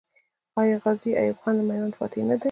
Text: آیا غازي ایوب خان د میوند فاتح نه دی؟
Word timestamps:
آیا 0.61 0.77
غازي 0.83 1.11
ایوب 1.21 1.37
خان 1.41 1.55
د 1.57 1.61
میوند 1.69 1.97
فاتح 1.99 2.21
نه 2.29 2.35
دی؟ 2.37 2.39